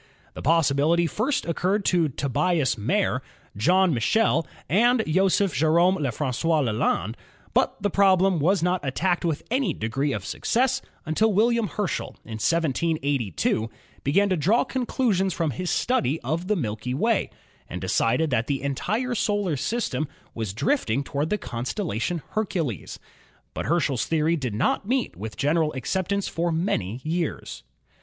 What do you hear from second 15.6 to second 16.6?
study of the